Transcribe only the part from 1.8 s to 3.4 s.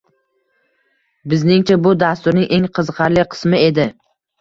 bu dasturning eng qiziqarli